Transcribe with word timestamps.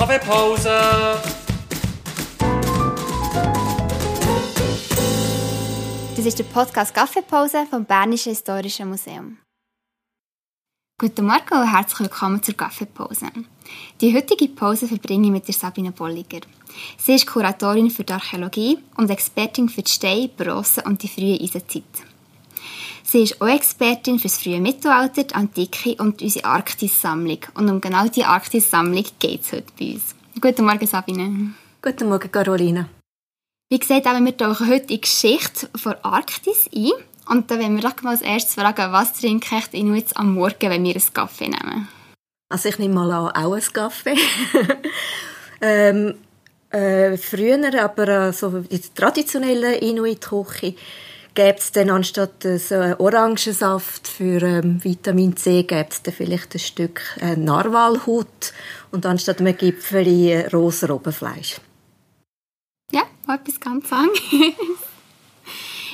Kaffeepause! 0.00 0.70
Das 6.16 6.24
ist 6.24 6.38
der 6.38 6.44
Podcast 6.44 6.94
Kaffeepause 6.94 7.66
vom 7.68 7.84
Bernischen 7.84 8.30
Historischen 8.30 8.88
Museum. 8.88 9.36
Guten 10.98 11.26
Morgen 11.26 11.52
und 11.52 11.70
herzlich 11.70 12.00
willkommen 12.00 12.42
zur 12.42 12.56
Kaffeepause. 12.56 13.26
Die 14.00 14.16
heutige 14.16 14.48
Pause 14.48 14.88
verbringe 14.88 15.26
ich 15.26 15.32
mit 15.32 15.46
der 15.46 15.54
Sabine 15.54 15.92
Bolliger. 15.92 16.40
Sie 16.96 17.16
ist 17.16 17.26
Kuratorin 17.26 17.90
für 17.90 18.04
die 18.04 18.14
Archäologie 18.14 18.78
und 18.96 19.10
Expertin 19.10 19.68
für 19.68 19.82
die 19.82 19.90
Stein-, 19.90 20.30
Bronze- 20.34 20.82
und 20.82 21.02
die 21.02 21.08
frühe 21.08 21.38
Eisenzeit. 21.38 22.09
Sie 23.02 23.22
ist 23.22 23.40
auch 23.40 23.48
Expertin 23.48 24.18
für 24.18 24.28
das 24.28 24.38
frühe 24.38 24.60
Mittelalter, 24.60 25.24
die 25.24 25.34
Antike 25.34 25.94
und 25.98 26.22
unsere 26.22 26.44
Arktis-Sammlung. 26.44 27.40
Und 27.54 27.68
um 27.68 27.80
genau 27.80 28.06
diese 28.06 28.26
Arktis-Sammlung 28.26 29.04
geht 29.18 29.42
es 29.42 29.52
heute 29.52 29.72
bei 29.78 29.94
uns. 29.94 30.14
Guten 30.40 30.64
Morgen, 30.64 30.86
Sabine. 30.86 31.54
Guten 31.82 32.08
Morgen, 32.08 32.30
Carolina. 32.30 32.88
Wie 33.70 33.78
gesagt, 33.78 34.04
wir 34.04 34.36
tauchen 34.36 34.68
heute 34.68 34.82
in 34.82 34.88
die 34.88 35.00
Geschichte 35.00 35.68
der 35.84 36.04
Arktis 36.04 36.68
ein. 36.74 36.92
Und 37.28 37.50
dann 37.50 37.60
wollen 37.60 37.80
wir 37.80 37.92
mal 38.02 38.10
als 38.10 38.22
erstes 38.22 38.54
fragen, 38.54 38.92
was 38.92 39.12
trinken 39.12 39.56
echt 39.56 39.74
Inuits 39.74 40.14
am 40.14 40.34
Morgen, 40.34 40.70
wenn 40.70 40.84
wir 40.84 40.94
einen 40.94 41.14
Kaffee 41.14 41.48
nehmen? 41.48 41.88
Also 42.48 42.68
ich 42.68 42.78
nehme 42.78 42.94
mal 42.94 43.10
an, 43.12 43.30
auch 43.30 43.52
einen 43.52 43.72
Kaffee. 43.72 44.16
ähm, 45.60 46.14
äh, 46.70 47.16
früher, 47.16 47.82
aber 47.82 48.08
äh, 48.08 48.32
so 48.32 48.48
in 48.48 48.66
der 48.68 48.94
traditionellen 48.94 49.74
Inuit-Küche, 49.74 50.74
gäbe 51.40 51.56
es 51.56 51.72
dann 51.72 51.88
anstatt 51.88 52.42
so 52.42 52.74
einen 52.74 52.94
Orangensaft 52.96 54.06
für 54.06 54.42
ähm, 54.42 54.84
Vitamin 54.84 55.38
C, 55.38 55.62
gäbe 55.62 55.88
es 55.88 56.02
dann 56.02 56.12
vielleicht 56.12 56.54
ein 56.54 56.58
Stück 56.58 57.00
äh, 57.18 57.34
Narwalhut 57.34 58.52
und 58.90 59.06
anstatt 59.06 59.40
einem 59.40 59.56
Gipfel 59.56 60.06
äh, 60.06 60.48
Rosenrobbenfleisch. 60.48 61.56
Ja, 62.92 63.04
etwas 63.26 63.58
ganz 63.58 63.90
anderes. 63.90 64.20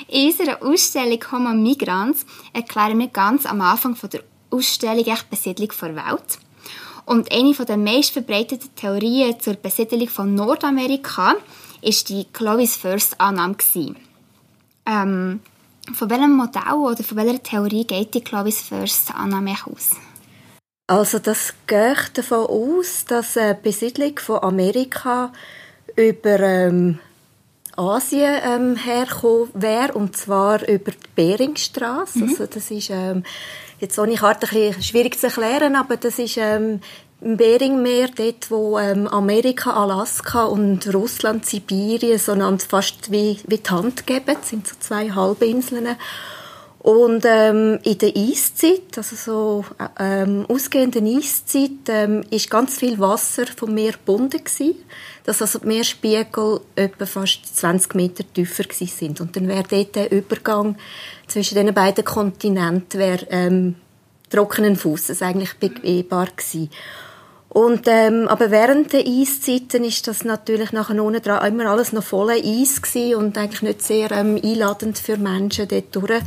In 0.08 0.26
unserer 0.32 0.60
Ausstellung 0.64 1.20
Homo 1.30 1.54
Migrans 1.54 2.26
erklären 2.52 2.98
wir 2.98 3.08
ganz 3.08 3.46
am 3.46 3.60
Anfang 3.60 3.94
von 3.94 4.10
der 4.10 4.24
Ausstellung 4.50 5.04
echt 5.04 5.30
Besiedlung 5.30 5.70
der 5.80 5.94
Welt. 5.94 6.38
Und 7.04 7.30
eine 7.30 7.52
der 7.52 7.76
meist 7.76 8.10
verbreiteten 8.10 8.74
Theorien 8.74 9.38
zur 9.38 9.54
Besiedlung 9.54 10.08
von 10.08 10.34
Nordamerika 10.34 11.36
ist 11.82 12.08
die 12.08 12.24
Clovis 12.32 12.74
First 12.74 13.20
Annahme. 13.20 13.56
Ähm, 14.86 15.40
von 15.94 16.10
welchem 16.10 16.36
Modell 16.36 16.72
oder 16.72 17.02
von 17.02 17.16
welcher 17.16 17.42
Theorie 17.42 17.84
geht 17.84 18.14
die 18.14 18.20
Clovis 18.22 18.60
First 18.60 19.14
Annahme 19.14 19.54
aus? 19.64 19.96
Also 20.88 21.18
das 21.18 21.52
geht 21.66 22.10
davon 22.14 22.46
aus, 22.46 23.04
dass 23.06 23.36
eine 23.36 23.54
Besiedlung 23.54 24.18
von 24.18 24.42
Amerika 24.42 25.32
über 25.96 26.40
ähm, 26.40 27.00
Asien 27.76 28.40
ähm, 28.42 28.76
hergekommen 28.76 29.50
wäre, 29.54 29.92
und 29.94 30.16
zwar 30.16 30.66
über 30.68 30.92
die 30.92 30.98
Beringstraße. 31.14 32.18
Mhm. 32.18 32.28
Also 32.28 32.46
das 32.46 32.70
ist 32.70 32.90
ähm, 32.90 33.24
jetzt 33.80 33.98
ohne 33.98 34.14
Karte 34.14 34.46
ein 34.46 34.72
bisschen 34.72 34.82
schwierig 34.82 35.18
zu 35.18 35.26
erklären, 35.26 35.76
aber 35.76 35.96
das 35.96 36.18
ist 36.18 36.36
ähm, 36.36 36.80
Beringmeer, 37.20 38.08
dort 38.14 38.50
wo 38.50 38.78
ähm, 38.78 39.08
Amerika, 39.08 39.72
Alaska 39.72 40.44
und 40.44 40.92
Russland, 40.92 41.46
Sibirien 41.46 42.18
so 42.18 42.34
fast 42.68 43.10
wie, 43.10 43.38
wie 43.46 43.58
die 43.58 43.70
Hand 43.70 44.06
geben. 44.06 44.36
Das 44.38 44.50
sind 44.50 44.66
so 44.66 44.74
zwei 44.78 45.10
Halbinseln. 45.10 45.96
Und 46.86 47.24
ähm, 47.26 47.80
in 47.82 47.98
der 47.98 48.16
Eiszeit, 48.16 48.96
also 48.96 49.16
so 49.16 49.64
ähm, 49.98 50.46
ausgehenden 50.48 51.04
Eiszeit, 51.18 51.88
ähm, 51.88 52.22
ist 52.30 52.48
ganz 52.48 52.78
viel 52.78 53.00
Wasser 53.00 53.46
vom 53.56 53.74
Meer 53.74 53.92
gebunden 53.92 54.44
gewesen, 54.44 54.76
dass 55.24 55.42
also 55.42 55.58
die 55.58 55.66
Meerspiegel 55.66 56.60
etwa 56.76 57.06
fast 57.06 57.56
20 57.56 57.94
Meter 57.96 58.24
tiefer 58.32 58.62
sind. 58.70 59.20
Und 59.20 59.34
dann 59.34 59.48
wäre 59.48 59.64
dort 59.68 59.96
der 59.96 60.12
Übergang 60.12 60.76
zwischen 61.26 61.56
den 61.56 61.74
beiden 61.74 62.04
Kontinenten 62.04 63.00
wäre, 63.00 63.26
ähm, 63.30 63.74
trockenen 64.30 64.76
Fußes 64.76 65.22
eigentlich 65.22 65.54
begehbar 65.54 66.26
gewesen. 66.36 66.70
Und, 67.48 67.84
ähm, 67.86 68.28
aber 68.28 68.50
während 68.50 68.92
der 68.92 69.06
Eiszeiten 69.06 69.82
ist 69.82 70.06
das 70.08 70.24
natürlich 70.24 70.72
nachher 70.72 71.02
unten 71.02 71.22
dran 71.22 71.46
immer 71.46 71.70
alles 71.70 71.92
noch 71.92 72.04
voller 72.04 72.34
Eis 72.34 72.82
gewesen 72.82 73.14
und 73.14 73.38
eigentlich 73.38 73.62
nicht 73.62 73.82
sehr 73.82 74.10
ähm, 74.10 74.38
einladend 74.42 74.98
für 74.98 75.16
Menschen 75.16 75.66
dort 75.66 75.96
durch 75.96 76.22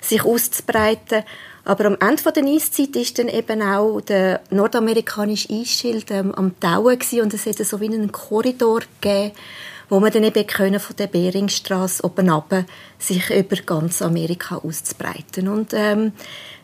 sich 0.00 0.24
auszubreiten. 0.24 1.24
Aber 1.64 1.84
am 1.86 1.96
Ende 2.00 2.32
der 2.32 2.44
Eiszeit 2.44 2.96
ist 2.96 3.18
dann 3.18 3.28
eben 3.28 3.60
auch 3.60 4.00
der 4.00 4.40
nordamerikanische 4.50 5.52
Eisschild 5.52 6.10
ähm, 6.10 6.34
am 6.34 6.58
Tauen 6.60 6.98
gewesen 6.98 7.22
und 7.22 7.34
es 7.34 7.44
hat 7.44 7.56
so 7.58 7.80
wie 7.80 7.86
einen 7.86 8.12
Korridor 8.12 8.82
gegeben, 9.00 9.32
wo 9.88 10.00
man 10.00 10.12
dann 10.12 10.24
eben 10.24 10.46
können 10.46 10.80
von 10.80 10.96
der 10.96 11.08
Beringstraße 11.08 12.04
oben 12.04 12.30
runter 12.30 12.64
sich 12.98 13.30
über 13.30 13.56
ganz 13.56 14.00
Amerika 14.00 14.56
auszubreiten. 14.56 15.48
Und 15.48 15.72
ähm, 15.74 16.12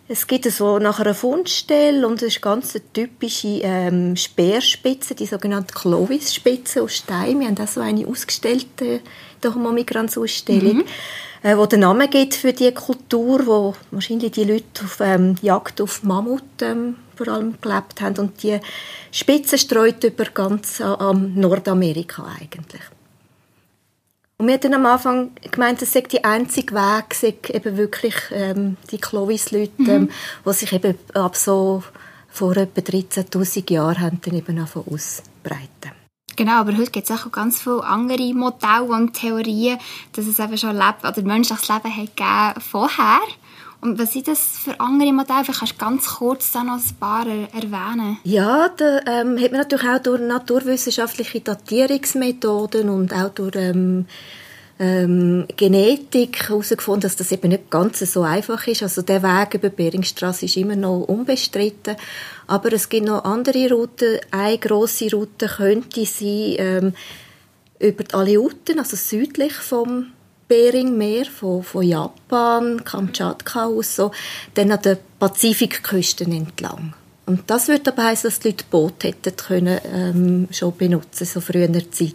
es 0.08 0.26
gibt 0.26 0.44
so 0.44 0.78
nachher 0.78 1.06
eine 1.06 1.14
Fundstelle 1.14 2.06
und 2.06 2.22
es 2.22 2.34
ist 2.34 2.42
ganz 2.42 2.74
eine 2.74 2.92
typische 2.92 3.60
ähm, 3.62 4.16
Speerspitze, 4.16 5.14
die 5.14 5.26
sogenannte 5.26 5.72
Clovis-Spitze 5.74 6.82
aus 6.82 6.96
Stein. 6.96 7.40
Wir 7.40 7.48
haben 7.48 7.58
auch 7.58 7.68
so 7.68 7.80
eine 7.80 8.06
ausgestellt 8.06 8.66
in 8.80 9.00
der 9.42 9.54
Homomigrants-Ausstellung. 9.54 10.76
Mhm 10.78 10.84
äh, 11.44 11.56
wo 11.58 11.66
den 11.66 11.80
Namen 11.80 12.08
gibt 12.08 12.34
für 12.34 12.52
die 12.52 12.72
Kultur, 12.72 13.46
wo 13.46 13.74
wahrscheinlich 13.90 14.32
die 14.32 14.44
Leute 14.44 14.82
auf 14.82 14.98
ähm, 15.00 15.36
Jagd 15.42 15.80
auf 15.80 16.02
Mammut 16.02 16.42
ähm, 16.62 16.96
vor 17.14 17.28
allem 17.28 17.54
gelebt 17.60 18.00
haben 18.00 18.16
und 18.18 18.42
die 18.42 18.58
Spitze 19.12 19.58
streut 19.58 20.02
über 20.02 20.24
ganz 20.24 20.80
äh, 20.80 20.84
am 20.84 21.34
Nordamerika 21.34 22.24
eigentlich. 22.40 22.80
Und 24.36 24.48
wir 24.48 24.54
haben 24.54 24.60
dann 24.62 24.74
am 24.74 24.86
Anfang 24.86 25.30
gemeint, 25.50 25.80
das 25.80 25.92
sei 25.92 26.00
die 26.00 26.24
einzige 26.24 26.74
Weg, 26.74 27.14
sei 27.14 27.34
eben 27.48 27.76
wirklich 27.76 28.16
ähm, 28.32 28.76
die 28.90 28.98
Clovis-Leute, 28.98 29.72
mhm. 29.82 29.90
ähm, 29.90 30.10
die 30.44 30.52
sich 30.52 30.72
eben 30.72 30.98
ab 31.14 31.36
so 31.36 31.84
vor 32.28 32.56
etwa 32.56 32.80
13'000 32.80 33.72
Jahren 33.72 34.00
haben 34.00 34.20
dann 34.24 34.34
eben 34.34 34.58
ausbreiten. 34.58 35.92
Genau, 36.36 36.54
aber 36.54 36.76
heute 36.76 36.90
gibt 36.90 37.08
es 37.08 37.16
auch 37.16 37.30
ganz 37.30 37.60
viele 37.60 37.84
andere 37.84 38.34
Modelle 38.34 38.82
und 38.82 39.12
Theorien, 39.12 39.78
dass 40.14 40.26
es 40.26 40.40
eben 40.40 40.58
schon 40.58 40.76
Leben, 40.76 41.06
oder 41.08 41.22
menschliches 41.22 41.68
Leben 41.68 41.96
hat 41.96 42.16
gegeben 42.16 42.60
vorher. 42.60 43.20
Und 43.84 43.98
was 43.98 44.14
sind 44.14 44.28
das 44.28 44.40
für 44.40 44.80
andere 44.80 45.12
Modelle? 45.12 45.44
Kannst 45.44 45.74
du 45.74 45.76
ganz 45.76 46.06
kurz 46.06 46.52
da 46.52 46.64
noch 46.64 46.78
ein 46.78 46.96
paar 46.98 47.26
erwähnen. 47.26 48.16
Ja, 48.24 48.70
da 48.74 49.00
ähm, 49.06 49.38
hat 49.38 49.52
man 49.52 49.60
natürlich 49.60 49.86
auch 49.86 49.98
durch 49.98 50.22
naturwissenschaftliche 50.22 51.40
Datierungsmethoden 51.42 52.88
und 52.88 53.12
auch 53.12 53.28
durch 53.28 53.54
ähm, 53.56 54.06
ähm, 54.80 55.44
Genetik 55.54 56.48
herausgefunden, 56.48 57.02
dass 57.02 57.16
das 57.16 57.30
eben 57.30 57.50
nicht 57.50 57.70
ganz 57.70 57.98
so 57.98 58.22
einfach 58.22 58.66
ist. 58.66 58.82
Also 58.82 59.02
der 59.02 59.22
Weg 59.22 59.52
über 59.52 59.68
die 59.68 59.76
Beringstrasse 59.76 60.46
ist 60.46 60.56
immer 60.56 60.76
noch 60.76 61.02
unbestritten. 61.02 61.96
Aber 62.46 62.72
es 62.72 62.88
gibt 62.88 63.06
noch 63.06 63.24
andere 63.24 63.68
Routen. 63.68 64.18
Eine 64.30 64.56
grosse 64.56 65.10
Route 65.10 65.46
könnte 65.46 66.06
sein 66.06 66.54
ähm, 66.56 66.94
über 67.80 68.04
die 68.04 68.14
Aleuten, 68.14 68.78
also 68.78 68.96
südlich 68.96 69.52
vom 69.52 70.06
Beringmeer, 70.54 71.24
von, 71.24 71.62
von 71.62 71.82
Japan, 71.82 72.84
Kamtschatka 72.84 73.66
aus, 73.66 73.96
so, 73.96 74.12
dann 74.54 74.70
an 74.70 74.82
den 74.82 74.98
Pazifikküsten 75.18 76.32
entlang. 76.32 76.94
Und 77.26 77.50
das 77.50 77.68
würde 77.68 77.90
aber 77.90 78.04
heißen, 78.04 78.30
dass 78.30 78.38
die 78.38 78.48
Leute 78.48 78.64
Boote 78.70 79.08
hätten 79.08 79.34
können, 79.34 79.80
ähm, 79.92 80.48
schon 80.52 80.76
benutzen, 80.76 81.24
so 81.24 81.40
früher 81.40 81.72
Zeit. 81.90 82.14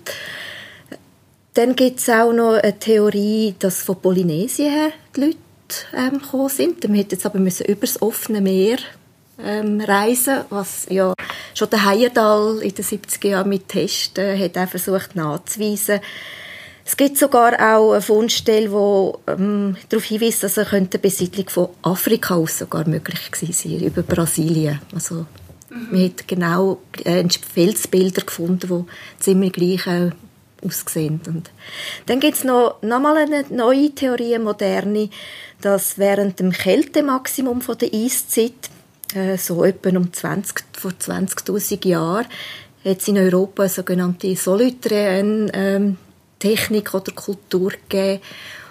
Dann 1.53 1.75
gibt 1.75 1.99
es 1.99 2.09
auch 2.09 2.31
noch 2.31 2.53
eine 2.53 2.77
Theorie, 2.79 3.55
dass 3.59 3.81
von 3.81 3.99
Polynesien 3.99 4.71
her 4.71 4.91
die 5.15 5.21
Leute 5.21 5.37
ähm, 5.93 6.21
gekommen 6.21 6.49
sind. 6.49 6.83
Wir 6.83 6.95
hätten 6.95 7.15
jetzt 7.15 7.25
aber 7.25 7.39
müssen 7.39 7.65
über 7.65 7.81
das 7.81 8.01
offene 8.01 8.39
Meer 8.39 8.77
ähm, 9.43 9.81
reisen, 9.81 10.45
was 10.49 10.85
ja 10.89 11.13
schon 11.55 11.69
der 11.71 11.85
Heyerdahl 11.85 12.59
in 12.61 12.73
den 12.73 12.85
70er 12.85 13.27
Jahren 13.27 13.49
mit 13.49 13.67
Testen 13.67 14.39
hat 14.39 14.57
auch 14.57 14.69
versucht 14.69 15.15
nachzuweisen. 15.15 15.99
Es 16.89 16.97
gibt 16.97 17.19
sogar 17.19 17.53
auch 17.53 17.91
eine 17.91 18.01
Fundstelle, 18.01 18.69
die 18.69 19.31
ähm, 19.31 19.77
darauf 19.89 20.03
hinweist, 20.05 20.41
dass 20.41 20.57
eine 20.57 20.87
Besiedlung 20.87 21.47
von 21.47 21.69
Afrika 21.83 22.33
aus 22.33 22.57
sogar 22.57 22.89
möglich 22.89 23.29
gewesen 23.29 23.53
sein, 23.53 23.79
über 23.85 24.01
Brasilien. 24.01 24.81
Also 24.91 25.27
mhm. 25.69 25.87
man 25.91 26.03
hat 26.05 26.27
genau 26.27 26.79
äh, 27.03 27.23
Felsbilder 27.29 28.23
gefunden, 28.23 28.85
die 29.19 29.23
ziemlich 29.23 29.53
gleich 29.53 29.85
äh, 29.85 30.09
ausgesehen. 30.65 31.21
Und 31.27 31.51
dann 32.07 32.19
gibt 32.19 32.37
es 32.37 32.43
noch, 32.43 32.81
noch 32.81 32.99
mal 32.99 33.17
eine 33.17 33.45
neue 33.51 33.91
Theorie, 33.91 34.33
eine 34.33 34.43
moderne, 34.45 35.11
dass 35.61 35.99
während 35.99 36.39
dem 36.39 36.51
Kältemaximum 36.51 37.61
von 37.61 37.77
der 37.77 37.93
Eiszeit, 37.93 38.71
äh, 39.13 39.37
so 39.37 39.63
etwa 39.63 39.89
um 39.89 40.11
20, 40.11 40.63
vor 40.73 40.93
20'000 40.99 41.87
Jahren, 41.87 42.25
hat 42.83 42.99
es 42.99 43.07
in 43.07 43.19
Europa 43.19 43.61
eine 43.61 43.69
sogenannte 43.69 44.35
Soliträen 44.35 45.51
ähm, 45.53 45.97
Technik 46.39 46.93
oder 46.93 47.11
Kultur 47.11 47.71
gegeben. 47.71 48.21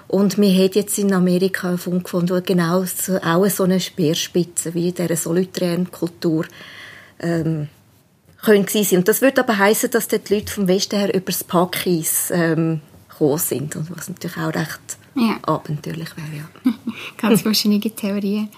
Und 0.09 0.38
wir 0.38 0.50
haben 0.50 0.73
jetzt 0.73 0.99
in 0.99 1.12
Amerika 1.12 1.69
einen 1.69 1.79
Fund 1.79 2.05
gefunden, 2.05 2.31
wo 2.31 2.41
genau 2.41 2.85
so, 2.85 3.19
auch 3.19 3.47
so 3.49 3.65
eine 3.65 3.79
Speerspitze 3.79 4.73
wie 4.73 4.91
dieser 4.91 5.17
Soliträen 5.17 5.91
Kultur 5.91 6.47
ähm, 7.20 7.69
können 8.43 8.67
sein. 8.67 8.99
Und 8.99 9.09
das 9.09 9.20
würde 9.20 9.43
aber 9.43 9.59
heißen, 9.59 9.91
dass 9.91 10.09
dort 10.09 10.29
die 10.31 10.37
Leute 10.37 10.53
vom 10.53 10.67
Westen 10.67 10.99
her 10.99 11.15
über 11.15 11.26
das 11.26 11.44
Packis 11.44 12.31
ähm, 12.32 12.81
gekommen 13.11 13.38
sind. 13.38 13.76
Und 13.76 13.94
was 13.94 14.09
natürlich 14.09 14.38
auch 14.38 14.55
recht 14.55 14.99
ja. 15.15 15.38
abenteuerlich 15.43 16.17
wäre. 16.17 16.49
Ja. 16.65 16.73
Ganz 17.19 17.44
wahrscheinliche 17.44 17.91
Theorien. 17.91 18.49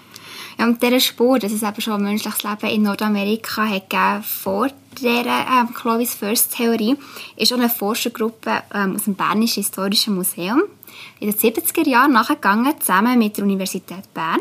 Ja, 0.57 0.65
und 0.65 0.81
dieser 0.81 0.99
Spur, 0.99 1.39
dass 1.39 1.51
es 1.51 1.63
eben 1.63 1.81
schon 1.81 2.03
menschliches 2.03 2.43
Leben 2.43 2.67
in 2.67 2.83
Nordamerika 2.83 3.67
hat 3.67 3.89
gegeben, 3.89 4.23
vor 4.23 4.69
dieser 4.99 5.25
ähm, 5.25 5.73
Clovis 5.73 6.13
First 6.13 6.55
Theorie, 6.55 6.97
ist 7.35 7.53
auch 7.53 7.57
eine 7.57 7.69
Forschergruppe 7.69 8.63
ähm, 8.73 8.95
aus 8.95 9.05
dem 9.05 9.15
Bernischen 9.15 9.63
Historischen 9.63 10.15
Museum 10.15 10.63
in 11.19 11.31
den 11.31 11.39
70er 11.39 11.87
Jahren 11.87 12.11
nachgegangen, 12.11 12.73
zusammen 12.79 13.17
mit 13.17 13.37
der 13.37 13.45
Universität 13.45 14.13
Bern. 14.13 14.39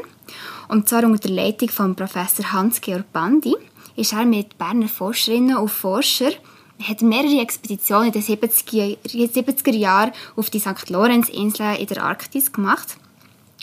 Und 0.68 0.88
zwar 0.88 1.04
unter 1.04 1.18
der 1.18 1.30
Leitung 1.30 1.68
von 1.68 1.94
Professor 1.94 2.52
Hans-Georg 2.52 3.12
Bandi 3.12 3.54
ist 3.96 4.12
er 4.12 4.24
mit 4.24 4.56
Berner 4.56 4.88
Forscherinnen 4.88 5.56
und 5.56 5.68
Forschern 5.68 6.34
hat 6.82 7.02
mehrere 7.02 7.40
Expeditionen 7.40 8.06
in 8.06 8.12
den 8.12 8.22
70er, 8.22 8.96
70er 9.04 9.76
Jahren 9.76 10.12
auf 10.36 10.48
die 10.48 10.60
St. 10.60 10.88
Lorenz-Insel 10.88 11.76
in 11.76 11.86
der 11.86 12.02
Arktis 12.02 12.52
gemacht, 12.52 12.96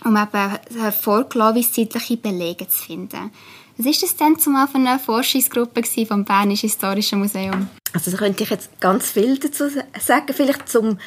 um 0.03 0.15
eben 0.17 0.91
vorglaubenszeitliche 0.91 2.17
Belege 2.17 2.67
zu 2.67 2.83
finden. 2.83 3.31
Was 3.77 3.85
war 3.85 3.94
das 4.01 4.15
denn 4.15 4.39
zumal 4.39 4.68
für 4.68 4.77
eine 4.77 4.97
Forschungsgruppe 4.97 5.83
vom 6.07 6.25
Bernischen 6.25 6.68
Historischen 6.68 7.19
Museum? 7.19 7.69
Also 7.94 8.12
da 8.12 8.18
könnte 8.18 8.44
ich 8.44 8.50
jetzt 8.50 8.79
ganz 8.79 9.12
viel 9.12 9.38
dazu 9.38 9.69
sagen. 9.69 10.33
Vielleicht 10.33 10.68
zum 10.68 10.97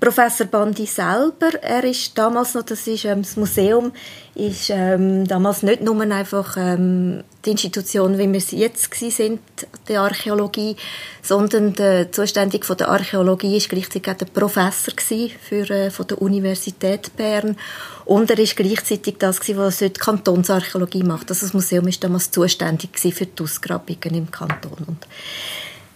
Professor 0.00 0.46
Bandi 0.46 0.86
selber. 0.86 1.54
Er 1.62 1.84
ist 1.84 2.16
damals 2.16 2.54
noch, 2.54 2.62
das 2.62 2.86
ist 2.86 3.04
ähm, 3.06 3.22
das 3.22 3.36
Museum, 3.36 3.92
ist 4.34 4.70
ähm, 4.70 5.26
damals 5.26 5.62
nicht 5.62 5.82
nur 5.82 6.00
einfach 6.00 6.56
ähm, 6.58 7.24
die 7.44 7.50
Institution, 7.52 8.18
wie 8.18 8.32
wir 8.32 8.40
sie 8.40 8.58
jetzt 8.58 8.94
sind, 8.94 9.40
der 9.88 10.02
Archäologie, 10.02 10.76
sondern 11.22 11.74
der 11.74 12.12
zuständig 12.12 12.64
von 12.64 12.76
der 12.76 12.88
Archäologie 12.88 13.56
ist 13.56 13.70
gleichzeitig 13.70 14.08
auch 14.10 14.16
der 14.16 14.26
Professor 14.26 14.94
für 15.40 15.70
äh, 15.70 15.90
von 15.90 16.06
der 16.06 16.20
Universität 16.20 17.16
Bern 17.16 17.56
und 18.04 18.30
er 18.30 18.38
ist 18.38 18.56
gleichzeitig 18.56 19.16
das 19.18 19.40
was 19.56 19.78
die 19.78 19.90
Kantonsarchäologie 19.90 21.02
macht. 21.02 21.30
Also 21.30 21.46
das 21.46 21.54
Museum 21.54 21.88
ist 21.88 22.02
damals 22.02 22.17
zuständig 22.18 22.98
für 22.98 23.26
die 23.26 23.42
Ausgrabungen 23.42 24.14
im 24.14 24.30
Kanton. 24.30 24.84
Und 24.86 25.06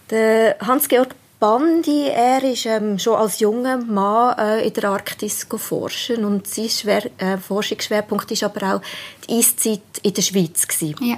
der 0.09 0.57
Hans-Georg 0.59 1.15
Bandi, 1.43 2.07
er 2.07 2.41
ist 2.41 2.65
ähm, 2.65 2.97
schon 2.97 3.17
als 3.17 3.41
junger 3.41 3.77
Mann 3.77 4.37
äh, 4.37 4.65
in 4.65 4.73
der 4.73 4.85
Arktis 4.85 5.45
forschen 5.57 6.23
und 6.23 6.47
sein 6.47 6.69
Schwer 6.69 7.03
äh, 7.17 7.37
Forschungsschwerpunkt 7.37 8.31
ist 8.31 8.43
aber 8.43 8.75
auch 8.75 8.81
die 9.27 9.39
Eiszeit 9.39 9.81
in 10.03 10.13
der 10.13 10.21
Schweiz 10.21 10.65
gewesen. 10.65 10.95
Ja. 11.01 11.17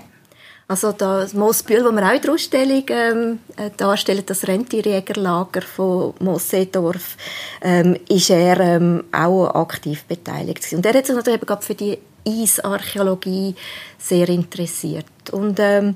Also 0.67 0.93
das 0.93 1.35
Moosbühl, 1.35 1.85
wo 1.85 1.91
wir 1.91 2.03
auch 2.03 2.15
in 2.15 2.21
der 2.23 2.33
Ausstellung 2.33 2.83
ähm, 2.89 3.39
äh, 3.55 3.69
darstellen, 3.77 4.23
das 4.25 4.47
Rentierjägerlager 4.47 5.61
von 5.61 6.15
Moosseedorf, 6.19 7.17
ähm, 7.61 7.95
ist 8.09 8.31
er 8.31 8.59
ähm, 8.59 9.03
auch 9.11 9.49
aktiv 9.49 10.05
beteiligt 10.05 10.61
gewesen. 10.61 10.77
Und 10.77 10.87
er 10.87 10.93
hat 10.95 11.05
sich 11.05 11.15
natürlich 11.15 11.37
eben 11.37 11.45
gerade 11.45 11.61
für 11.61 11.75
die 11.75 11.99
Eisarchäologie 12.27 13.55
sehr 13.97 14.29
interessiert. 14.29 15.05
Und 15.31 15.59
ähm, 15.59 15.95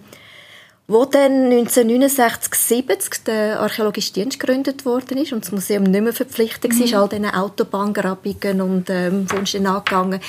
wo 0.89 1.05
dann 1.05 1.51
1969 1.51 2.55
70 2.55 3.23
der 3.25 3.59
Archäologische 3.59 4.11
Dienst 4.11 4.39
gegründet 4.39 4.85
worden 4.85 5.19
ist 5.19 5.31
und 5.31 5.43
das 5.43 5.51
Museum 5.51 5.83
nicht 5.83 6.01
mehr 6.01 6.13
verpflichtet 6.13 6.73
mhm. 6.73 6.91
war, 6.91 7.01
all 7.03 7.09
diese 7.09 7.33
Autobahngrabungen 7.35 8.59
und 8.59 8.89
ähm, 8.89 9.27
sonst 9.29 9.53
angegangen, 9.53 10.19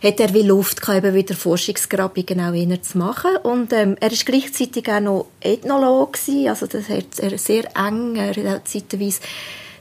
hat 0.00 0.20
er 0.20 0.32
wie 0.32 0.42
Luft 0.42 0.82
gehabt, 0.82 0.98
eben 0.98 1.16
wieder 1.16 1.34
Forschungsgrabungen 1.34 2.40
auch 2.40 2.54
eher 2.54 2.80
zu 2.80 2.96
machen. 2.96 3.38
Und 3.42 3.72
ähm, 3.72 3.96
er 3.98 4.12
ist 4.12 4.24
gleichzeitig 4.24 4.88
auch 4.88 5.00
noch 5.00 5.26
Ethnologe 5.40 6.12
gewesen, 6.12 6.48
also 6.48 6.68
das 6.68 6.88
hat 6.88 7.18
er 7.18 7.36
sehr 7.36 7.64
eng, 7.76 8.14
er 8.14 8.28
hat 8.28 8.60
auch 8.60 8.64
zeitweise 8.64 9.18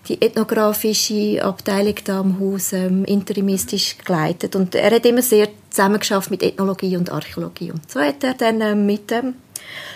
die 0.08 0.20
ethnografische 0.20 1.44
Abteilung 1.44 1.96
da 2.04 2.22
am 2.22 2.40
Haus 2.40 2.74
ähm, 2.74 3.06
interimistisch 3.06 3.98
geleitet 4.04 4.56
und 4.56 4.74
er 4.74 4.96
hat 4.96 5.06
immer 5.06 5.22
sehr 5.22 5.48
zusammengeschafft 5.74 6.32
mit 6.32 6.44
Ethnologie 6.44 6.96
und 6.96 7.12
Archäologie 7.12 7.72
und 7.72 7.92
so 7.92 8.00
hat 8.00 8.24
er 8.24 8.36
dann 8.36 8.62
ähm, 8.62 8.86
mit 8.86 9.12
dem 9.12 9.36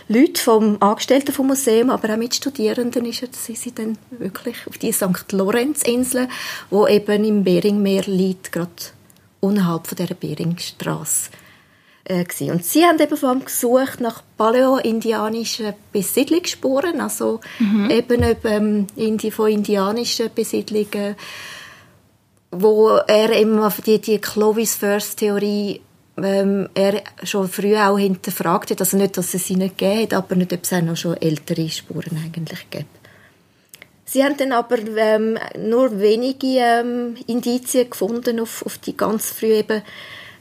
Leute 0.07 0.41
vom 0.41 0.77
Angestellten 0.81 1.31
vom 1.31 1.47
Museum, 1.47 1.89
aber 1.89 2.13
auch 2.13 2.17
mit 2.17 2.33
Studierenden 2.33 3.05
ist 3.05 3.21
er, 3.21 3.29
sind 3.31 3.57
sie 3.57 3.73
dann 3.73 3.97
wirklich 4.09 4.65
auf 4.67 4.77
die 4.77 4.91
St. 4.91 5.31
Lorenz-Insel, 5.31 6.29
wo 6.69 6.87
eben 6.87 7.23
im 7.23 7.43
Beringmeer 7.43 8.03
liegt, 8.03 8.51
gerade 8.51 8.71
unterhalb 9.39 9.87
von 9.87 9.97
der 9.97 10.13
Beringstraße. 10.15 11.29
Äh, 12.05 12.25
und 12.49 12.63
sie 12.63 12.85
haben 12.85 12.99
eben 12.99 13.17
vor 13.17 13.29
allem 13.29 13.43
gesucht 13.43 13.99
nach 13.99 14.23
paläo-indianischen 14.37 15.73
Besiedlungsspuren, 15.91 17.01
also 17.01 17.41
mhm. 17.59 17.89
eben 17.89 18.35
ähm, 18.45 19.31
von 19.31 19.51
indianischen 19.51 20.29
Besiedlungen, 20.33 21.15
wo 22.51 22.89
er 23.07 23.31
immer 23.31 23.73
die, 23.85 23.99
die 23.99 24.19
Clovis 24.19 24.75
First 24.75 25.19
Theorie 25.19 25.81
ähm, 26.17 26.69
er 26.73 27.03
schon 27.23 27.47
früh 27.47 27.75
auch 27.77 27.97
hinterfragt 27.97 28.71
hat. 28.71 28.79
Also 28.81 28.97
nicht, 28.97 29.17
dass 29.17 29.33
es 29.33 29.47
sie 29.47 29.55
nicht 29.55 29.77
gibt, 29.77 30.13
aber 30.13 30.35
nicht, 30.35 30.53
ob 30.53 30.63
es 30.63 30.73
auch 30.73 30.81
noch 30.81 30.97
schon 30.97 31.17
ältere 31.17 31.69
Spuren 31.69 32.21
eigentlich 32.23 32.69
gibt. 32.69 32.85
Sie 34.05 34.23
haben 34.23 34.37
dann 34.37 34.53
aber 34.53 34.77
ähm, 34.79 35.37
nur 35.57 35.99
wenige 35.99 36.47
ähm, 36.47 37.15
Indizien 37.27 37.89
gefunden 37.89 38.39
auf, 38.39 38.65
auf 38.65 38.77
die 38.77 38.95
ganz 38.95 39.31
früh 39.31 39.53
eben 39.53 39.81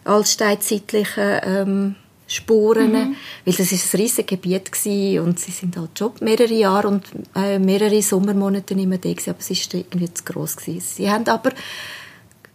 altsteinzeitlichen 0.05 1.41
ähm, 1.43 1.97
Spuren, 2.27 2.93
mhm. 2.93 3.17
weil 3.45 3.55
das 3.55 3.71
ist 3.71 3.95
ein 3.95 4.01
riesiges 4.01 4.27
Gebiet 4.27 4.73
gewesen 4.73 5.21
und 5.21 5.39
sie 5.39 5.53
sind 5.53 5.77
halt 5.77 5.97
schon 5.97 6.13
mehrere 6.21 6.55
Jahre 6.55 6.89
und 6.89 7.05
äh, 7.35 7.59
mehrere 7.59 8.03
Sommermonate 8.03 8.75
mehr 8.75 8.99
da 8.99 9.11
gewesen, 9.11 9.31
aber 9.31 9.39
es 9.41 9.51
ist 9.51 9.73
irgendwie 9.73 10.13
zu 10.13 10.25
groß 10.25 10.57
gewesen. 10.57 10.81
Sie 10.81 11.11
haben 11.11 11.27
aber 11.29 11.53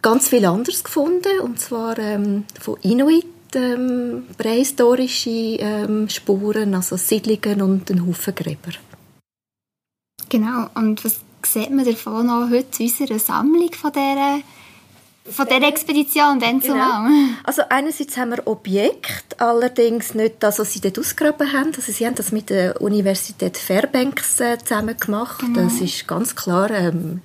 ganz 0.02 0.28
viel 0.28 0.44
anderes 0.44 0.84
gefunden, 0.84 1.40
und 1.42 1.58
zwar 1.58 1.98
ähm, 1.98 2.44
von 2.60 2.76
Inuit, 2.82 3.26
ähm, 3.54 4.24
prähistorische 4.36 5.30
ähm, 5.30 6.08
Spuren, 6.08 6.74
also 6.74 6.96
Siedlungen 6.96 7.62
und 7.62 7.90
ein 7.90 8.06
Haufen 8.06 8.34
Gräber. 8.34 8.72
Genau, 10.28 10.66
und 10.74 11.04
was 11.04 11.20
sieht 11.44 11.70
man 11.70 11.84
davon 11.84 12.26
noch 12.26 12.50
heute 12.50 12.82
in 12.82 12.88
unserer 12.90 13.18
Sammlung 13.18 13.72
von 13.72 13.92
dieser 13.92 14.40
von 15.30 15.46
dieser 15.46 15.68
Expedition 15.68 16.40
dann 16.40 16.60
zumal. 16.60 17.08
Genau. 17.08 17.28
Also 17.44 17.62
einerseits 17.68 18.16
haben 18.16 18.30
wir 18.30 18.46
Objekte, 18.46 19.38
allerdings 19.38 20.14
nicht 20.14 20.36
das, 20.40 20.58
was 20.58 20.72
sie 20.72 20.80
dort 20.80 20.98
ausgegraben 20.98 21.52
haben. 21.52 21.72
Also 21.76 21.92
sie 21.92 22.06
haben 22.06 22.14
das 22.14 22.32
mit 22.32 22.50
der 22.50 22.80
Universität 22.80 23.56
Fairbanks 23.56 24.40
äh, 24.40 24.58
zusammen 24.58 24.96
gemacht. 24.96 25.40
Genau. 25.40 25.62
Das 25.62 25.80
ist 25.80 26.06
ganz 26.08 26.34
klar 26.34 26.70
ähm, 26.70 27.22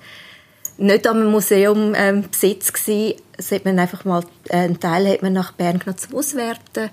nicht 0.76 1.06
am 1.06 1.30
Museum 1.30 1.94
ähm, 1.96 2.24
Besitz 2.30 2.72
gewesen. 2.72 3.20
Es 3.36 3.50
hat 3.50 3.64
man 3.64 3.78
einfach 3.78 4.04
mal, 4.04 4.22
äh, 4.48 4.58
einen 4.58 4.80
Teil 4.80 5.08
hat 5.08 5.22
man 5.22 5.32
nach 5.32 5.52
Bern 5.52 5.78
genommen 5.78 5.98
zum 5.98 6.14
Auswerten. 6.16 6.90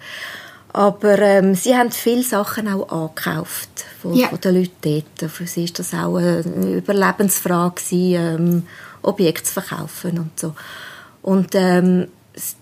Aber 0.74 1.20
ähm, 1.20 1.56
sie 1.56 1.75
haben 1.75 1.91
viele 1.91 2.24
Sachen 2.24 2.68
auch 2.68 2.89
angekauft 2.89 3.86
von, 4.01 4.13
ja. 4.13 4.27
von 4.27 4.41
den 4.41 4.56
Leuten 4.56 5.03
dort. 5.20 5.32
Für 5.32 5.48
sie 5.48 5.68
war 5.68 5.74
das 5.77 5.94
auch 5.94 6.18
eine 6.18 6.77
Überlebensfrage, 6.77 7.75
gewesen, 7.75 8.15
ähm, 8.15 8.63
Objekte 9.01 9.44
zu 9.44 9.53
verkaufen 9.53 10.20
und 10.20 10.38
so. 10.38 10.53
Und 11.25 11.55
ähm, 11.55 12.08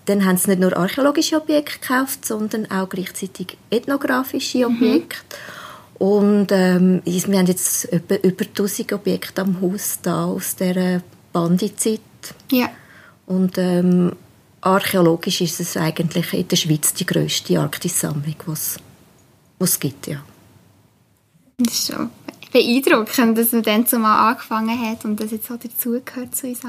dann 0.06 0.24
haben 0.24 0.38
sie 0.38 0.48
nicht 0.48 0.60
nur 0.60 0.74
archäologische 0.74 1.36
Objekte 1.36 1.78
gekauft, 1.78 2.24
sondern 2.24 2.70
auch 2.70 2.88
gleichzeitig 2.88 3.58
ethnografische 3.68 4.66
mhm. 4.66 4.76
Objekte. 4.76 5.18
Mhm. 5.98 6.06
Und 6.06 6.46
ähm, 6.50 7.02
wir 7.04 7.38
haben 7.38 7.46
jetzt 7.46 7.84
über, 7.92 8.24
über 8.24 8.46
1000 8.46 8.94
Objekte 8.94 9.42
am 9.42 9.60
Haus 9.60 9.98
da 10.00 10.24
aus 10.24 10.56
dieser 10.56 11.02
Bandizeit. 11.30 12.00
Ja. 12.50 12.70
Und 13.26 13.58
ähm, 13.58 14.16
archäologisch 14.62 15.42
ist 15.42 15.60
es 15.60 15.76
eigentlich 15.76 16.32
in 16.32 16.48
der 16.48 16.56
Schweiz 16.56 16.94
die 16.94 17.04
grösste 17.04 17.60
Arktissammlung, 17.60 18.36
was 18.46 18.78
es 19.58 19.78
gibt, 19.78 20.06
ja. 20.06 20.24
Das 21.58 21.74
ist 21.74 21.92
schon 21.92 22.08
beeindruckend, 22.54 23.36
dass 23.36 23.52
man 23.52 23.62
dann 23.62 23.86
zumal 23.86 24.30
angefangen 24.30 24.80
hat 24.80 25.04
und 25.04 25.18
das 25.20 25.32
jetzt 25.32 25.50
auch 25.50 25.58
dazugehört 25.58 26.34
zu 26.34 26.46
uns. 26.46 26.62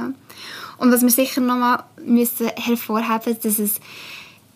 Und 0.78 0.92
was 0.92 1.04
wir 1.04 1.10
sicher 1.10 1.42
noch 1.42 1.56
mal 1.56 1.84
müssen 2.04 2.48
hervorheben, 2.48 3.38
dass 3.42 3.60
es 3.60 3.80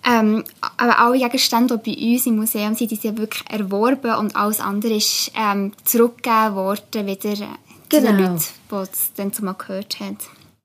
ähm, 0.05 0.45
aber 0.77 0.97
alle 0.97 1.19
Gegenstände, 1.19 1.77
die 1.77 1.95
bei 1.95 2.13
uns 2.13 2.25
im 2.25 2.37
Museum 2.37 2.73
sind, 2.73 2.89
die 2.89 2.95
sind 2.95 3.17
wirklich 3.17 3.43
erworben 3.49 4.15
und 4.15 4.35
alles 4.35 4.61
andere 4.61 4.93
ist 4.95 5.31
ähm, 5.35 5.73
zurückgegeben 5.83 6.55
worden 6.55 7.05
wieder 7.05 7.35
genau. 7.89 8.07
den 8.07 8.17
Leuten, 8.17 8.43
die 8.71 8.75
es 8.75 9.13
dann 9.17 9.33
zumal 9.33 9.55
gehört 9.55 9.99
haben. 9.99 10.17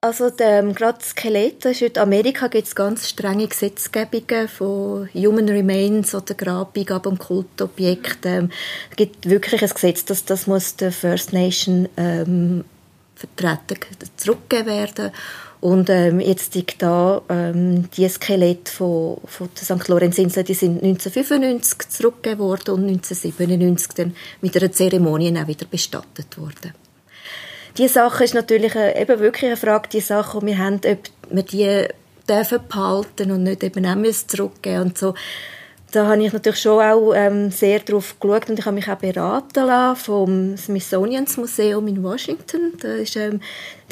Also 0.04 0.30
ähm, 0.38 0.74
gerade 0.74 1.02
Skelette, 1.02 1.70
in 1.70 1.96
Amerika 1.96 2.48
gibt 2.48 2.66
es 2.66 2.74
ganz 2.74 3.08
strenge 3.08 3.48
Gesetzgebungen 3.48 4.48
von 4.48 5.08
Human 5.14 5.48
Remains 5.48 6.14
oder 6.14 6.34
Grabung 6.34 6.86
und 7.06 7.18
Kultobjekten. 7.18 8.52
Es 8.90 8.96
gibt 8.98 9.30
wirklich 9.30 9.62
ein 9.62 9.70
Gesetz, 9.70 10.04
dass 10.04 10.26
das 10.26 10.46
muss 10.46 10.76
der 10.76 10.92
First 10.92 11.32
Nation 11.32 11.88
ähm, 11.96 12.66
vertreten 13.14 13.78
zurückgegeben 14.18 14.66
werden. 14.74 15.10
Und 15.62 15.88
ähm, 15.88 16.20
jetzt 16.20 16.54
die, 16.54 16.66
da, 16.76 17.22
ähm, 17.30 17.88
die 17.96 18.06
Skelette 18.06 18.70
von, 18.70 19.22
von 19.24 19.48
der 19.56 19.64
St. 19.64 19.88
Lorenz-Insel, 19.88 20.44
die 20.44 20.52
sind 20.52 20.82
1995 20.82 21.88
zurückgegeben 21.88 22.40
worden 22.40 22.74
und 22.74 22.88
1997 22.88 23.92
dann 23.94 24.14
mit 24.42 24.54
einer 24.54 24.70
Zeremonie 24.70 25.34
auch 25.34 25.46
wieder 25.46 25.64
bestattet 25.64 26.36
worden. 26.36 26.83
Die 27.76 27.88
Sache 27.88 28.24
ist 28.24 28.34
natürlich 28.34 28.76
eine, 28.76 29.00
eben 29.00 29.18
wirklich 29.20 29.46
eine 29.46 29.56
Frage, 29.56 29.88
die 29.88 30.00
Sache, 30.00 30.38
die 30.40 30.46
wir 30.46 30.58
haben, 30.58 30.80
ob 30.86 30.98
wir 31.30 31.42
die 31.42 31.88
dürfen 32.28 32.60
behalten 32.68 33.32
und 33.32 33.42
nicht 33.42 33.64
eben 33.64 33.84
auch 33.84 33.96
zurückgeben 34.26 34.82
und 34.82 34.98
so 34.98 35.14
da 35.94 36.08
habe 36.08 36.24
ich 36.24 36.32
natürlich 36.32 36.60
schon 36.60 36.82
auch 36.82 37.12
ähm, 37.14 37.52
sehr 37.52 37.78
darauf 37.78 38.18
geschaut 38.18 38.50
und 38.50 38.58
ich 38.58 38.66
habe 38.66 38.74
mich 38.74 38.88
auch 38.88 38.96
beraten 38.96 39.66
lassen 39.66 40.00
vom 40.00 40.56
Smithsonian's 40.56 41.36
Museum 41.36 41.86
in 41.86 42.02
Washington. 42.02 42.72
Da 42.80 42.94
ist 42.94 43.14
ähm, 43.14 43.40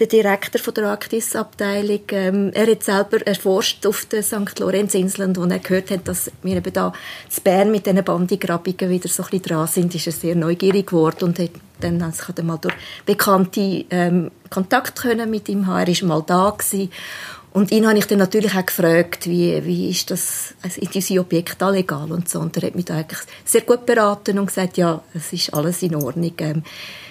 der 0.00 0.08
Direktor 0.08 0.60
von 0.60 0.74
der 0.74 0.88
Arktis-Abteilung. 0.88 2.00
Ähm, 2.10 2.50
er 2.54 2.66
hat 2.66 2.82
selber 2.82 3.24
erforscht 3.24 3.86
auf 3.86 4.04
den 4.06 4.24
St. 4.24 4.58
Lorenz-Inseln, 4.58 5.36
wo 5.36 5.44
er 5.44 5.60
gehört 5.60 5.92
hat, 5.92 6.08
dass 6.08 6.30
wir 6.42 6.56
eben 6.56 6.72
da 6.72 6.92
zu 7.28 7.40
Bern 7.40 7.70
mit 7.70 7.86
diesen 7.86 8.02
Bandigrabungen 8.02 8.90
wieder 8.90 9.08
so 9.08 9.22
ein 9.22 9.30
bisschen 9.30 9.42
dran 9.44 9.66
sind, 9.68 9.94
ist 9.94 10.06
er 10.06 10.12
sehr 10.12 10.34
neugierig 10.34 10.88
geworden 10.88 11.26
und 11.26 11.38
hat 11.38 11.50
dann, 11.80 12.02
also 12.02 12.22
ich 12.22 12.28
hatte 12.28 12.42
mal 12.42 12.58
durch 12.58 12.74
Bekannte 13.06 13.84
ähm, 13.90 14.32
Kontakt 14.50 15.00
können 15.00 15.30
mit 15.30 15.48
ihm 15.48 15.66
haben. 15.68 15.86
Er 15.86 16.00
war 16.02 16.08
mal 16.08 16.24
da 16.26 16.50
gewesen 16.50 16.90
und 17.52 17.70
ihn 17.70 17.86
habe 17.86 17.98
ich 17.98 18.06
dann 18.06 18.18
natürlich 18.18 18.54
auch 18.54 18.64
gefragt, 18.64 19.26
wie, 19.26 19.62
wie 19.64 19.90
ist 19.90 20.10
das, 20.10 20.54
also 20.62 20.80
ist 20.80 20.94
diese 20.94 21.20
Objekt 21.20 21.60
da 21.60 21.68
legal 21.68 22.10
und 22.10 22.28
so. 22.28 22.40
Und 22.40 22.56
er 22.56 22.68
hat 22.68 22.74
mich 22.74 22.86
da 22.86 22.96
eigentlich 22.96 23.20
sehr 23.44 23.60
gut 23.60 23.84
beraten 23.84 24.38
und 24.38 24.46
gesagt, 24.46 24.78
ja, 24.78 25.02
es 25.12 25.32
ist 25.34 25.52
alles 25.52 25.82
in 25.82 25.94
Ordnung. 25.94 26.32
Ähm, 26.38 26.62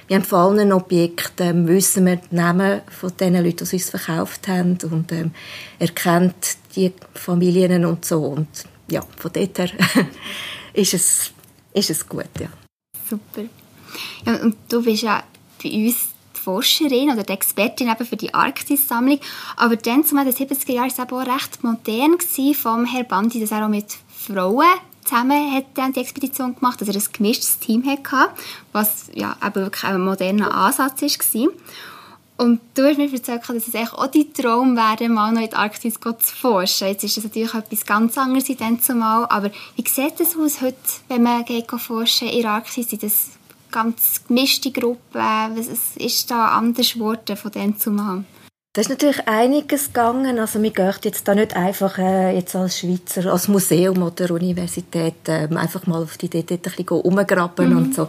wir 0.07 0.17
haben 0.17 0.25
vor 0.25 0.39
allen 0.39 0.73
Objekten, 0.73 1.47
ähm, 1.47 1.67
wissen 1.67 2.07
wir 2.07 2.15
die 2.15 2.35
Namen 2.35 2.81
von 2.89 3.15
den 3.17 3.35
Leuten, 3.35 3.65
die 3.65 3.75
uns 3.75 3.89
verkauft 3.89 4.47
haben 4.47 4.77
und 4.89 5.11
ähm, 5.11 5.31
er 5.77 5.89
kennt 5.89 6.57
die 6.75 6.91
Familien 7.13 7.85
und 7.85 8.03
so. 8.03 8.23
Und 8.23 8.47
ja, 8.89 9.05
von 9.17 9.31
dort 9.31 9.59
her 9.59 9.69
ist, 10.73 10.93
es, 10.95 11.31
ist 11.73 11.89
es 11.91 12.09
gut, 12.09 12.25
ja. 12.39 12.49
Super. 13.07 13.47
Ja, 14.25 14.35
und 14.41 14.57
du 14.69 14.83
bist 14.83 15.03
ja 15.03 15.23
bei 15.63 15.69
uns 15.69 16.10
Forscherin 16.43 17.11
oder 17.11 17.23
die 17.23 17.33
Expertin 17.33 17.89
eben 17.89 18.05
für 18.05 18.17
die 18.17 18.33
Arktis-Sammlung. 18.33 19.19
Aber 19.57 19.75
dann, 19.75 20.03
zum 20.03 20.17
den 20.17 20.33
70er 20.33 20.71
Jahren, 20.71 20.91
war 20.97 21.05
es 21.05 21.11
auch 21.11 21.35
recht 21.35 21.63
modern 21.63 22.17
gewesen, 22.17 22.53
vom 22.53 22.85
Herr 22.85 23.03
Bandi, 23.03 23.39
dass 23.39 23.51
er 23.51 23.65
auch 23.65 23.69
mit 23.69 23.97
Frauen 24.09 24.65
zusammen 25.03 25.53
hat 25.53 25.65
dann 25.73 25.93
die 25.93 25.99
Expedition 25.99 26.55
gemacht, 26.55 26.79
dass 26.79 26.87
er 26.87 26.95
ein 26.95 27.03
gemischtes 27.11 27.59
Team 27.59 27.85
hatte, 27.85 28.31
was 28.71 29.07
ja 29.13 29.35
eben 29.45 29.55
wirklich 29.55 29.83
ein 29.83 30.01
moderner 30.01 30.53
Ansatz 30.53 31.01
war. 31.01 31.47
Und 32.37 32.59
du 32.73 32.87
hast 32.87 32.97
mir 32.97 33.11
erzählt, 33.11 33.41
dass 33.47 33.67
es 33.67 33.75
auch 33.75 34.07
dein 34.07 34.33
Traum 34.33 34.75
wäre, 34.75 35.09
mal 35.09 35.31
noch 35.31 35.41
in 35.41 35.49
die 35.49 35.55
Arktis 35.55 35.99
zu 35.99 36.35
forschen. 36.35 36.87
Jetzt 36.87 37.03
ist 37.03 37.17
das 37.17 37.25
natürlich 37.25 37.53
etwas 37.53 37.85
ganz 37.85 38.17
anderes 38.17 38.49
in 38.49 38.57
dem 38.57 38.81
zumal, 38.81 39.27
aber 39.29 39.51
wie 39.75 39.87
sieht 39.87 40.19
es 40.19 40.35
aus 40.35 40.61
heute, 40.61 40.75
wenn 41.07 41.21
man 41.21 41.45
geht 41.45 41.69
forschen 41.69 42.29
in 42.29 42.41
der 42.41 42.51
Arktis? 42.51 42.89
Sind 42.89 43.03
das 43.03 43.29
ganz 43.71 44.25
gemischte 44.27 44.71
Gruppe. 44.71 44.99
Was 45.13 45.95
ist 45.95 46.29
da 46.29 46.49
anders 46.49 46.93
geworden 46.93 47.37
von 47.37 47.51
dem 47.51 47.77
zu 47.77 47.91
machen? 47.91 48.25
Da 48.73 48.79
ist 48.79 48.89
natürlich 48.89 49.27
einiges 49.27 49.87
gegangen. 49.87 50.39
Also 50.39 50.61
wir 50.63 50.71
gehen 50.71 50.93
jetzt 51.03 51.27
da 51.27 51.35
nicht 51.35 51.57
einfach 51.57 51.97
äh, 51.97 52.33
jetzt 52.33 52.55
als 52.55 52.79
Schweizer, 52.79 53.29
als 53.29 53.49
Museum 53.49 54.01
oder 54.01 54.31
Universität 54.31 55.27
äh, 55.27 55.49
einfach 55.53 55.87
mal 55.87 56.03
auf 56.03 56.17
die 56.17 56.27
Idee 56.27 56.45
ein 56.49 56.59
bisschen 56.59 56.87
umgraben 56.87 57.71
mhm. 57.71 57.77
und 57.77 57.95
so. 57.95 58.07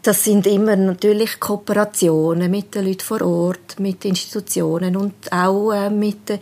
Das 0.00 0.24
sind 0.24 0.46
immer 0.46 0.76
natürlich 0.76 1.38
Kooperationen 1.38 2.50
mit 2.50 2.74
den 2.74 2.86
Leuten 2.86 3.00
vor 3.00 3.20
Ort, 3.20 3.78
mit 3.80 4.04
Institutionen 4.06 4.96
und 4.96 5.30
auch 5.30 5.72
äh, 5.72 5.90
mit 5.90 6.30
den 6.30 6.40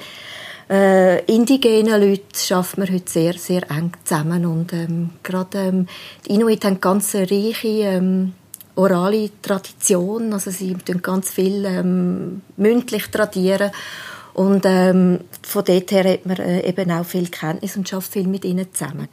äh, 0.71 1.25
indigenen 1.25 2.01
Leuten 2.01 2.35
schaffen 2.35 2.85
wir 2.87 2.95
heute 2.95 3.11
sehr, 3.11 3.35
sehr 3.35 3.69
eng 3.71 3.93
zusammen. 4.05 4.47
Und 4.47 4.73
ähm, 4.73 5.11
gerade 5.23 5.59
ähm, 5.59 5.87
die 6.25 6.35
Inuit 6.35 6.65
haben 6.65 6.81
ganz 6.81 7.15
reiche 7.15 7.69
ähm, 7.69 8.35
orale 8.77 9.31
Tradition, 9.43 10.33
also 10.33 10.51
sie 10.51 10.75
tun 10.75 11.03
ganz 11.03 11.33
viel 11.33 11.65
ähm, 11.65 12.43
mündlich 12.57 13.09
tradieren 13.09 13.71
und 14.35 14.65
ähm, 14.67 15.21
von 15.43 15.65
dort 15.65 15.91
her 15.91 16.05
hat 16.05 16.27
man 16.27 16.37
äh, 16.37 16.69
eben 16.69 16.91
auch 16.91 17.07
viel 17.07 17.29
Kenntnis 17.29 17.77
und 17.77 17.89
schafft 17.89 18.13
viel 18.13 18.27
mit 18.27 18.45
ihnen 18.45 18.73
zusammen. 18.73 19.09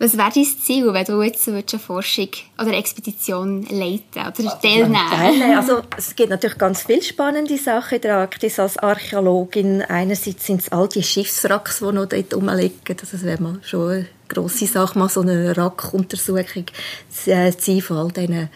Was 0.00 0.18
wäre 0.18 0.30
dein 0.34 0.44
Ziel, 0.44 0.92
wenn 0.92 1.04
du 1.04 1.22
jetzt 1.22 1.48
eine 1.48 1.62
Forschung 1.62 2.28
oder 2.58 2.66
eine 2.66 2.76
Expedition 2.78 3.62
leiten 3.62 4.02
oder 4.14 4.60
teilnehmen 4.60 5.56
Also 5.56 5.82
es 5.96 6.16
gibt 6.16 6.30
natürlich 6.30 6.58
ganz 6.58 6.82
viele 6.82 7.02
spannende 7.02 7.56
Sachen 7.56 7.96
in 7.96 8.02
der 8.02 8.16
Arktis 8.16 8.58
als 8.58 8.76
Archäologin. 8.76 9.82
Einerseits 9.82 10.46
sind 10.46 10.62
es 10.62 10.72
all 10.72 10.88
die 10.88 11.02
Schiffswracks, 11.02 11.78
die 11.78 11.92
noch 11.92 12.06
dort 12.06 12.34
rumliegen. 12.34 12.96
Also 13.00 13.06
das 13.12 13.22
wäre 13.22 13.40
mal 13.40 13.60
schon 13.62 13.90
eine 13.90 14.06
grosse 14.28 14.66
Sache, 14.66 14.98
mal 14.98 15.08
so 15.08 15.20
eine 15.20 15.56
Wrackuntersuchung 15.56 16.66
zu 17.08 17.52
sein 17.56 17.80
von 17.80 17.96
all 17.96 18.10
diesen 18.10 18.34
äh, 18.34 18.48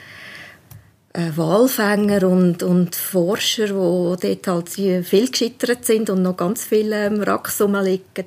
Walfänger 1.36 2.28
und, 2.28 2.62
und 2.62 2.94
Forscher, 2.94 4.16
die 4.22 4.40
dort 4.40 4.76
halt 4.78 5.04
viel 5.06 5.28
gescheitert 5.28 5.84
sind 5.84 6.10
und 6.10 6.22
noch 6.22 6.36
ganz 6.36 6.64
viele 6.64 7.06
ähm, 7.06 7.20
Wracks 7.20 7.60
rumliegen. 7.60 8.26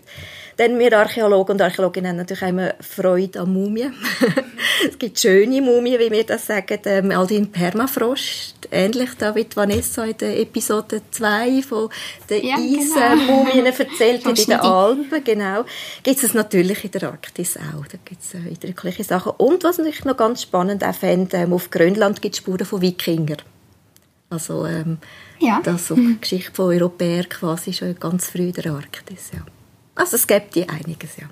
Dann 0.57 0.77
wir 0.77 0.95
Archäologen 0.97 1.53
und 1.53 1.61
Archäologinnen 1.61 2.11
haben 2.11 2.17
natürlich 2.17 2.43
immer 2.43 2.73
Freude 2.81 3.39
an 3.39 3.53
Mumien. 3.53 3.95
es 4.87 4.99
gibt 4.99 5.19
schöne 5.19 5.61
Mumien, 5.61 5.99
wie 5.99 6.11
wir 6.11 6.23
das 6.23 6.45
sagen, 6.45 6.77
ähm, 6.85 7.11
all 7.11 7.31
in 7.31 7.51
Permafrost, 7.51 8.67
ähnlich 8.69 9.09
da 9.17 9.33
wie 9.33 9.47
Vanessa 9.55 10.03
in 10.05 10.17
der 10.17 10.39
Episode 10.39 11.01
2 11.09 11.63
von 11.63 11.89
den 12.29 12.45
ja, 12.45 12.57
Eismumien 12.57 13.65
genau. 13.65 13.77
erzählt 13.79 14.25
hat, 14.25 14.37
in 14.37 14.45
den 14.45 14.59
Alpen, 14.59 15.23
genau. 15.23 15.65
Gibt 16.03 16.23
es 16.23 16.33
natürlich 16.33 16.83
in 16.83 16.91
der 16.91 17.03
Arktis 17.03 17.57
auch, 17.57 17.87
da 17.87 17.97
gibt 18.03 18.21
es 18.21 18.33
äh, 18.33 18.49
eindrückliche 18.49 19.03
Sachen. 19.03 19.33
Und 19.37 19.63
was 19.63 19.79
ich 19.79 20.05
noch 20.05 20.17
ganz 20.17 20.43
spannend 20.43 20.83
auch 20.83 20.93
fände, 20.93 21.37
ähm, 21.37 21.53
auf 21.53 21.71
Grönland 21.71 22.21
gibt 22.21 22.35
es 22.35 22.39
Spuren 22.39 22.65
von 22.65 22.80
Wikinger. 22.81 23.37
Also 24.29 24.65
ähm, 24.65 24.97
ja. 25.39 25.61
das 25.63 25.87
so 25.87 25.95
mhm. 25.95 26.19
Geschichte 26.21 26.51
von 26.53 26.73
Europäern 26.73 27.27
quasi 27.27 27.73
schon 27.73 27.99
ganz 27.99 28.29
früh 28.29 28.47
in 28.47 28.53
der 28.53 28.73
Arktis, 28.73 29.31
ja. 29.33 29.41
Also 29.95 30.15
es 30.15 30.25
gibt 30.25 30.55
die 30.55 30.67
einiges, 30.67 31.17
ja. 31.17 31.27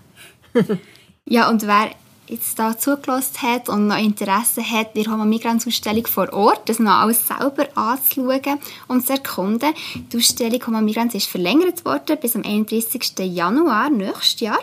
ja, 1.25 1.49
und 1.49 1.65
wer 1.65 1.91
jetzt 2.27 2.59
da 2.59 2.77
zugelassen 2.77 3.41
hat 3.41 3.69
und 3.69 3.87
noch 3.87 3.97
Interesse 3.97 4.61
hat, 4.61 4.95
die 4.95 5.07
Homo 5.07 5.25
Migrants 5.25 5.65
Ausstellung 5.65 6.05
vor 6.05 6.31
Ort, 6.33 6.69
das 6.69 6.79
noch 6.79 6.91
alles 6.91 7.25
selber 7.25 7.67
anzuschauen 7.75 8.59
und 8.87 9.05
zu 9.05 9.13
erkunden. 9.13 9.73
Die 10.11 10.17
Ausstellung 10.17 10.65
Homo 10.67 10.81
Migrants 10.81 11.15
ist 11.15 11.27
verlängert 11.27 11.83
worden 11.85 12.17
bis 12.21 12.35
am 12.35 12.43
31. 12.43 13.13
Januar 13.19 13.89
nächstes 13.89 14.41
Jahr. 14.41 14.59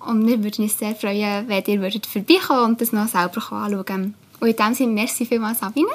Und 0.00 0.26
wir 0.26 0.42
würden 0.42 0.64
uns 0.64 0.78
sehr 0.78 0.94
freuen, 0.94 1.48
wenn 1.48 1.64
ihr 1.66 1.80
würdet 1.80 2.06
vorbeikommen 2.06 2.64
und 2.64 2.80
das 2.80 2.92
noch 2.92 3.08
selber 3.08 3.52
anschauen 3.52 4.14
Und 4.40 4.48
in 4.48 4.56
dem 4.56 4.74
Sinne, 4.74 4.92
merci 4.92 5.26
vielmals, 5.26 5.60
Sabine. 5.60 5.88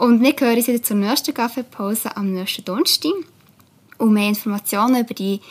Und 0.00 0.22
wir 0.22 0.32
hören 0.32 0.56
uns 0.56 0.66
wieder 0.66 0.82
zur 0.82 0.96
nächsten 0.96 1.34
Kaffeepause 1.34 2.16
am 2.16 2.32
nächsten 2.32 2.64
Donnerstag. 2.64 3.12
Und 3.98 4.14
mehr 4.14 4.28
Informationen 4.28 5.02
über 5.04 5.12
die, 5.12 5.42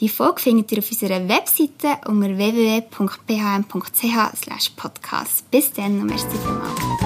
die 0.00 0.08
Folge 0.08 0.40
findet 0.40 0.72
ihr 0.72 0.78
auf 0.78 0.90
unserer 0.90 1.28
Webseite 1.28 1.98
unter 2.06 2.38
www.bhm.ch 2.38 3.66
podcast. 4.76 5.50
Bis 5.50 5.70
dann 5.74 6.00
und 6.00 6.06
merci 6.06 6.26
vielmals. 6.42 6.97